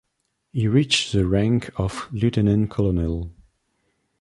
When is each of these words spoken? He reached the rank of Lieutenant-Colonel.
He 0.51 0.67
reached 0.67 1.11
the 1.13 1.27
rank 1.27 1.69
of 1.79 2.07
Lieutenant-Colonel. 2.11 3.29